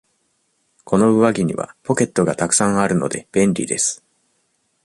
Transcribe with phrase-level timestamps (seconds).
[0.83, 4.03] この上着にはポケットがたくさんあるので、便利です。